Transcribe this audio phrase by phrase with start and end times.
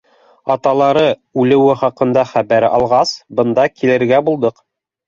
[0.53, 1.03] —Аталары
[1.43, 4.69] үлеүе хаҡында хәбәр алғас, бында килергә булдыҡ.